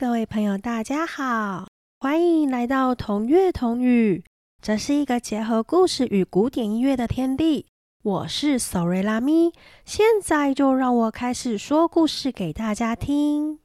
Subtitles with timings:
[0.00, 1.68] 各位朋友，大家好，
[1.98, 4.24] 欢迎来到同乐同语。
[4.62, 7.66] 这是一个结合故事与古典音乐的天地。
[8.02, 9.52] 我是索瑞拉咪，
[9.84, 13.58] 现在就让我开始说故事给大家听。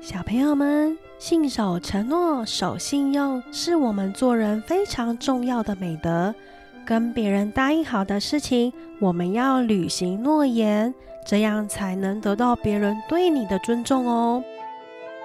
[0.00, 6.34] 小朋友们，信守承诺、守信用，是我们做人非常重要的美德。
[6.86, 10.94] 跟别人答应好的事情，我们要履行诺言，
[11.24, 14.42] 这样才能得到别人对你的尊重哦。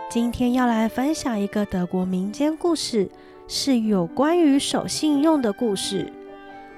[0.10, 3.10] 今天要来分享一个德国民间故事，
[3.48, 6.12] 是有关于守信用的故事。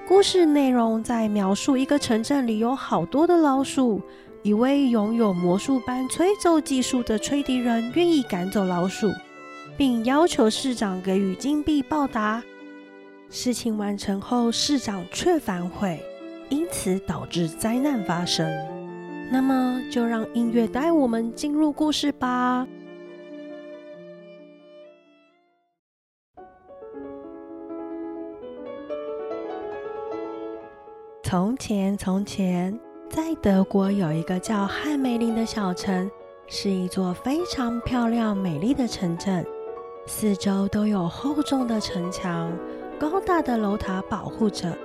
[0.08, 4.02] 故事内容在描述一个城镇里有好多的老鼠，
[4.44, 9.12] 一位拥有魔术般吹奏技术的吹笛人愿意赶走老鼠，
[9.76, 12.42] 并要求市长给予金币报答。
[13.30, 16.02] 事情完成后，市长却反悔，
[16.48, 18.77] 因此导致灾难发生。
[19.98, 22.68] 就让音乐带我们进入故事吧。
[31.24, 36.08] 从前，从前，在德国有一个叫汉梅林的小城，
[36.46, 39.44] 是一座非常漂亮、美丽的城镇，
[40.06, 42.52] 四周都有厚重的城墙。
[43.00, 44.78] 高大的楼塔保护着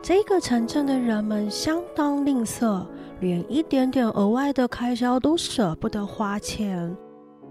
[0.00, 2.82] 这个城镇的人们，相当吝啬，
[3.20, 6.96] 连一点点额外的开销都舍不得花钱。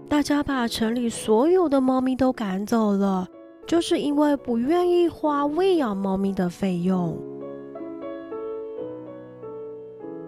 [0.08, 3.26] 大家把城里所有的猫咪都赶走了，
[3.66, 7.16] 就是因为不愿意花喂养猫咪的费用。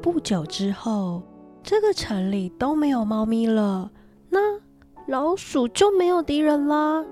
[0.00, 1.22] 不久之后，
[1.62, 3.90] 这个城里都没有猫咪了，
[4.30, 4.38] 那
[5.06, 7.04] 老鼠就没有敌人啦。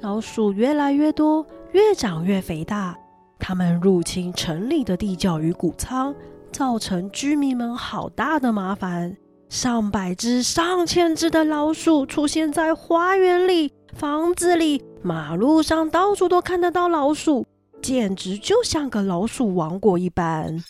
[0.00, 1.46] 老鼠越来越多。
[1.72, 2.96] 越长越肥大，
[3.38, 6.14] 它们入侵城里的地窖与谷仓，
[6.56, 9.14] 造成居民们好大的麻烦。
[9.50, 17.46] 上百只、上千只的老鼠出现在花园里、房子里、马路上，到处都看得到老鼠，
[17.82, 20.46] 简直就像个老鼠王国一般。
[20.56, 20.64] 滋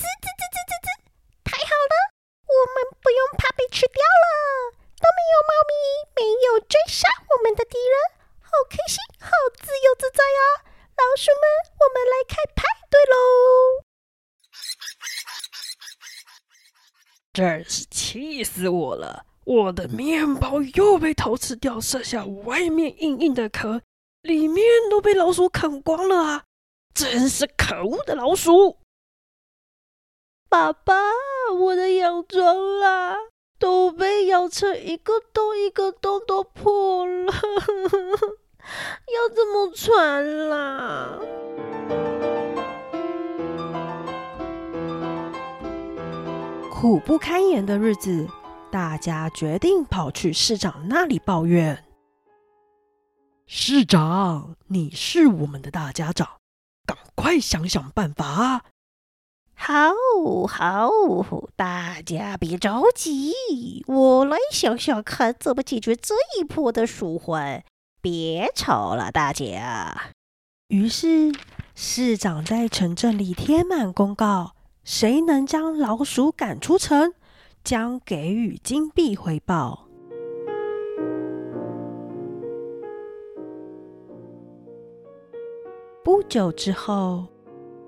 [0.00, 0.88] 滋滋滋滋滋！
[1.44, 1.94] 太好了，
[2.48, 4.72] 我们不用怕被吃掉了。
[4.96, 5.76] 都没有猫咪，
[6.16, 9.28] 没有追杀我们的敌人，好开心，好
[9.60, 10.72] 自由自在啊！
[10.96, 11.44] 老鼠们，
[11.76, 13.14] 我们来开派对喽！
[17.36, 19.26] 真是气死我了！
[19.44, 23.82] 我的面包又被偷吃掉，剩下外面硬硬的壳，
[24.22, 26.44] 里面都被老鼠啃光了啊！
[26.94, 28.78] 真是可恶的老鼠！
[30.48, 30.94] 爸爸，
[31.60, 33.18] 我的洋装啦！
[33.58, 37.34] 都被咬成一个洞一个洞都破了，
[39.12, 41.20] 要怎么穿啦？
[46.78, 48.28] 苦不堪言的日子，
[48.70, 51.82] 大家决定跑去市长那里抱怨。
[53.46, 56.28] 市长，你是我们的大家长，
[56.84, 58.66] 赶快想想办法。
[59.54, 59.94] 好
[60.46, 60.90] 好，
[61.56, 63.32] 大家别着急，
[63.86, 67.64] 我来想想看怎么解决这一波的鼠患。
[68.02, 70.10] 别吵了，大家。
[70.68, 71.32] 于是
[71.74, 74.55] 市长在城镇里贴满公告：
[74.86, 77.12] 谁能将老鼠赶出城，
[77.64, 79.88] 将给予金币回报。
[86.04, 87.26] 不久之后。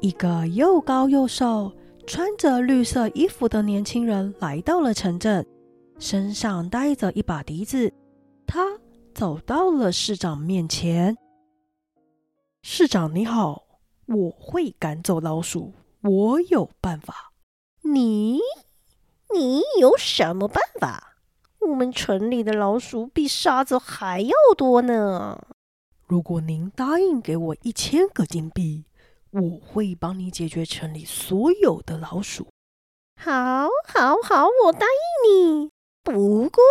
[0.00, 1.72] 一个又高又瘦、
[2.06, 5.44] 穿着绿色衣服的年轻人来到了城镇，
[5.98, 7.92] 身上带着一把笛子。
[8.46, 8.64] 他
[9.12, 11.16] 走到了市长面前
[12.62, 13.64] ：“市长你好，
[14.06, 15.72] 我会赶走老鼠，
[16.02, 17.32] 我有办法。
[17.82, 18.40] ”“你，
[19.32, 21.16] 你有什么办法？
[21.60, 25.46] 我们城里的老鼠比沙子还要多呢。
[26.06, 28.84] 如果您答应给我一千个金币。”
[29.30, 32.46] 我会帮你解决城里所有的老鼠。
[33.20, 35.70] 好，好，好，我答应你。
[36.02, 36.64] 不过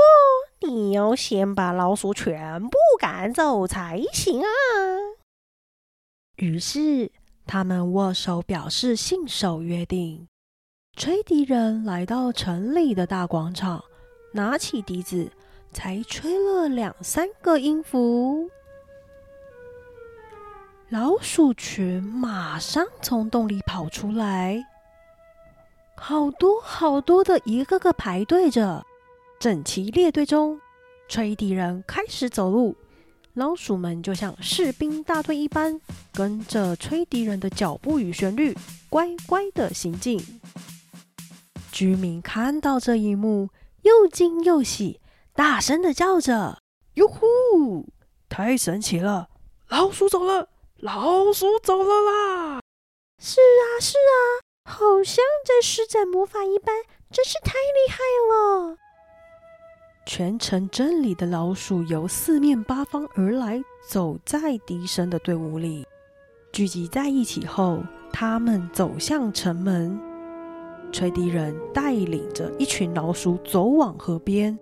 [0.62, 4.50] 你要先把老鼠全部赶走才行啊。
[6.38, 7.12] 于是
[7.48, 10.28] 他们握手表示信守约定。
[10.98, 13.84] 吹笛人来到城里的大广场，
[14.34, 15.32] 拿起笛子，
[15.72, 18.50] 才吹了两三个音符。
[20.90, 24.64] 老鼠群马上从洞里跑出来，
[25.96, 28.86] 好多好多的，一个个排队着，
[29.40, 30.60] 整齐列队中，
[31.08, 32.76] 吹笛人开始走路，
[33.38, 35.80] 老鼠们就像士兵大队一般，
[36.12, 38.57] 跟着吹笛人的脚步与旋律，
[38.89, 40.19] 乖乖的行进。
[41.72, 43.50] 居民看到这一幕，
[43.84, 45.00] 又惊又喜，
[45.36, 46.63] 大声的叫着
[46.98, 47.86] ：“哟呼！
[48.28, 49.30] 太神奇了！
[49.68, 52.60] 老鼠走了，老鼠走了啦！”
[53.22, 54.18] 是啊，是啊，
[54.66, 56.75] 好像在施展魔法一般，
[57.12, 58.00] 真是太厉害
[58.31, 58.78] 了！
[60.07, 65.86] 全城镇里的老鼠由四面八方而来，走在笛声的队伍里，
[66.54, 67.83] 聚集在一起后，
[68.13, 70.00] 他们走向城门。
[70.94, 74.57] 吹笛人带领着一群老鼠走往河边，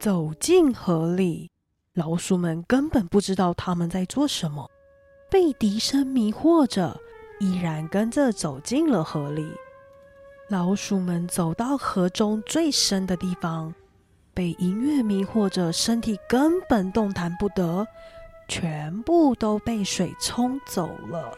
[0.00, 1.50] 走进河里。
[1.92, 4.70] 老鼠们根本不知道他们在做什么，
[5.30, 6.98] 被笛声迷惑着，
[7.40, 9.46] 依然跟着走进了河里。
[10.48, 13.74] 老鼠们走到河中最深的地方。
[14.34, 17.86] 被音乐迷惑着，身体根本动弹不得，
[18.48, 21.36] 全部都被水冲走了。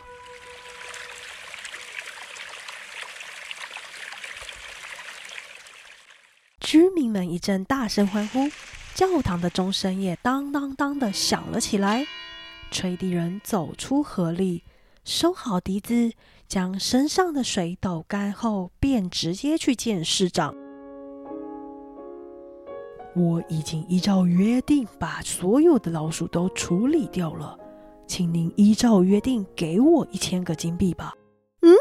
[6.60, 8.48] 居民们一阵大声欢呼，
[8.94, 12.06] 教堂的钟声也当当当的响了起来。
[12.70, 14.64] 吹笛人走出河里，
[15.04, 16.12] 收好笛子，
[16.48, 20.63] 将身上的水抖干后，便直接去见市长。
[23.16, 27.58] 我已经依照约定把所有的老鼠都处理掉了，
[28.06, 31.14] 请您依照约定给我一千个金币吧。
[31.62, 31.74] 嗯？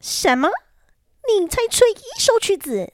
[0.00, 0.48] 什么？
[1.28, 2.92] 你才吹一首曲子，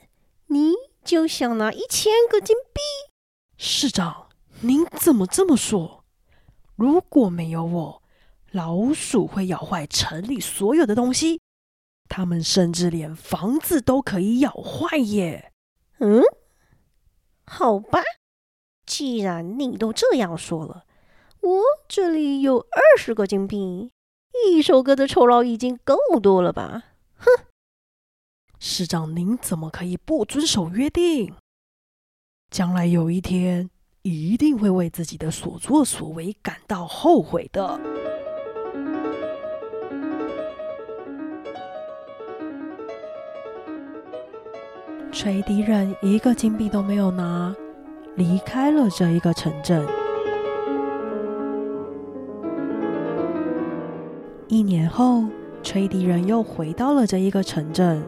[0.49, 2.81] 你就想拿一千个金币？
[3.57, 4.27] 市长，
[4.61, 6.05] 您怎么这么说？
[6.77, 8.03] 如果没有我，
[8.51, 11.41] 老鼠会咬坏城里所有的东西，
[12.09, 15.53] 它们甚至连房子都可以咬坏耶。
[16.01, 16.23] 嗯？
[17.49, 18.03] 好吧，
[18.85, 20.85] 既然你都这样说了，
[21.41, 23.91] 我这里有二十个金币，
[24.47, 26.85] 一首歌的酬劳已经够多了吧？
[27.17, 27.27] 哼！
[28.59, 31.35] 市长，您怎么可以不遵守约定？
[32.51, 33.71] 将来有一天，
[34.03, 37.98] 一定会为自己的所作所为感到后悔的。
[45.19, 47.53] 吹笛人一个金币都没有拿，
[48.15, 49.85] 离开了这一个城镇。
[54.47, 55.25] 一年后，
[55.61, 58.01] 吹笛人又回到了这一个城镇。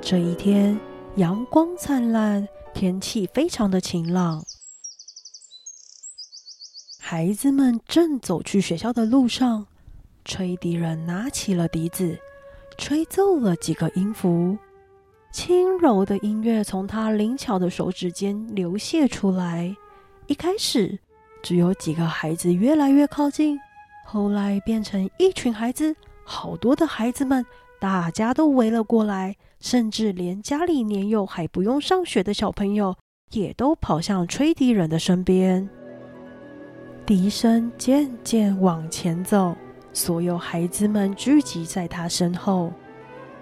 [0.00, 0.78] 这一天，
[1.16, 4.40] 阳光灿烂，天气非常的晴朗。
[7.00, 9.66] 孩子们正走去学校的路上，
[10.24, 12.16] 吹笛人拿起了笛子，
[12.78, 14.56] 吹奏了几个音符。
[15.34, 19.76] 轻柔的音乐从他灵巧的手指间流泻出来。
[20.28, 20.96] 一开始
[21.42, 23.58] 只有几个孩子越来越靠近，
[24.06, 27.44] 后来变成一群孩子，好多的孩子们，
[27.80, 32.96] 大家都围了过来，甚至连家里年幼还不用上学的小朋友
[33.32, 35.68] 也都跑向吹笛人的身边。
[37.04, 39.56] 笛声渐渐往前走，
[39.92, 42.72] 所有孩子们聚集在他身后。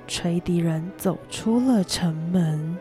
[0.07, 2.77] 吹笛人走出了城门，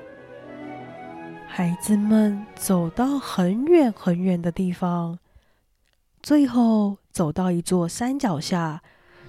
[1.47, 5.19] 孩子们走到很远很远的地方，
[6.21, 8.81] 最后走到一座山脚下。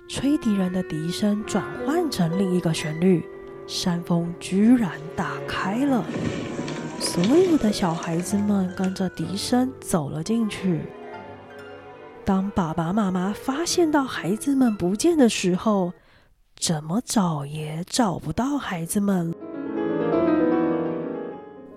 [0.09, 3.25] 吹笛人的笛声转换成另一个旋律，
[3.67, 6.05] 山峰居然打开了，
[6.99, 10.81] 所有的小孩子们跟着笛声走了进去。
[12.25, 15.93] 当爸爸妈妈发现到孩子们不见的时候，
[16.63, 19.35] 怎么找也找不到孩子们，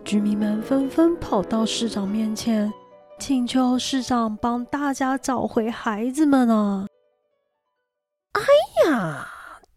[0.04, 2.72] 居民们纷纷跑到市长面前，
[3.18, 6.86] 请求市长帮大家找回孩子们啊！
[8.34, 9.28] 哎呀，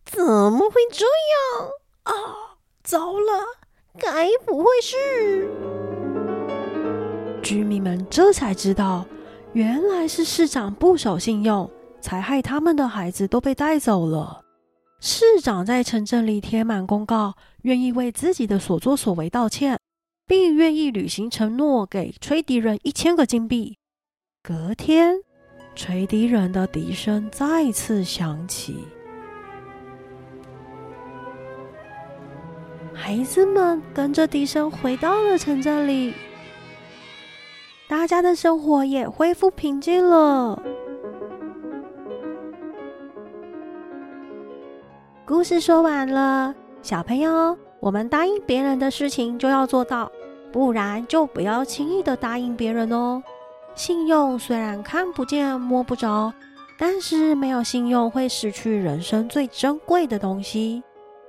[0.04, 1.70] 怎么会这样
[2.02, 2.12] 啊？
[2.84, 3.46] 糟了，
[3.98, 5.48] 该不会是……
[7.42, 9.06] 居民们这才知道，
[9.54, 14.42] 原来是市长不守信用，才害他们的孩子都被带走了。
[15.00, 19.78] 市长在城镇里贴满公告，愿意为自己的所作所为道歉，
[20.26, 23.78] 并愿意履行承诺，给吹笛人一千个金币。
[24.42, 25.16] 隔天，
[25.76, 28.78] 吹笛人的笛声再次响起，
[32.92, 36.12] 孩子们跟着笛声回到了城镇里，
[37.88, 40.60] 大家的生活也恢复平静了。
[45.38, 46.52] 故事说完了，
[46.82, 50.10] 小朋友，我们答应别人的事情就要做到，
[50.50, 53.22] 不然就不要轻易的答应别人哦。
[53.76, 56.32] 信用虽然看不见摸不着，
[56.76, 60.82] 但是没有信用会失去人生最珍贵的东西。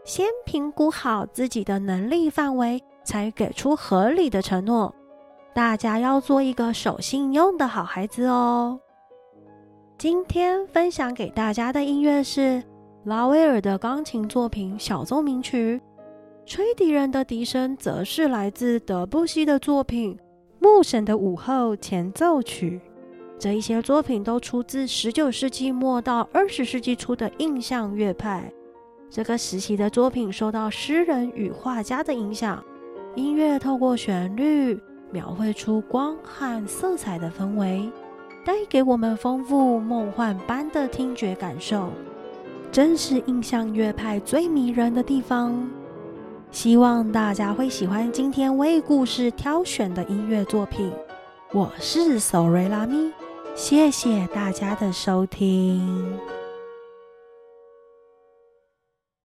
[0.03, 4.91] 先评估好自己的能力范围，才给出合理的承诺。
[5.53, 8.79] 大家要做一个守信用的好孩子哦。
[9.99, 12.63] 今天分享给大家的音乐是
[13.05, 15.77] 拉威尔的钢琴作品《小奏鸣曲》，
[16.45, 20.15] 吹笛人的笛声则是来自德布西的作品
[20.59, 22.81] 《牧神的午后前奏曲》。
[23.39, 28.51] 这一些作品都出自十九世纪末到二十世纪初的印象乐派。
[29.09, 32.61] 这个时期的作品受到诗人与画家的影响，
[33.15, 34.77] 音乐透过旋律。
[35.11, 37.89] 描绘出光和色彩的氛围，
[38.45, 41.89] 带给我们丰富梦幻般的听觉感受，
[42.79, 45.69] 真是印象乐派最迷人的地方。
[46.49, 50.89] 希望大家会喜欢今天为故事挑选的音乐作品。
[51.51, 53.11] 我是索瑞拉咪，
[53.53, 56.17] 谢谢大家的收听。